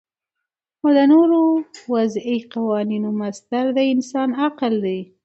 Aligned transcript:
او 0.81 0.89
د 0.97 0.99
نورو 1.13 1.41
وضعی 1.93 2.37
قوانینو 2.53 3.09
مصدر 3.23 3.65
د 3.77 3.79
انسان 3.93 4.29
عقل 4.45 4.73
دی 4.85 4.99